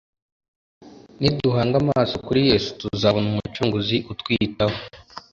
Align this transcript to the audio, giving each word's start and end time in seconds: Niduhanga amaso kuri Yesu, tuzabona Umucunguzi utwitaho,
Niduhanga 1.21 1.75
amaso 1.83 2.15
kuri 2.25 2.39
Yesu, 2.49 2.69
tuzabona 2.81 3.25
Umucunguzi 3.29 3.97
utwitaho, 4.11 4.77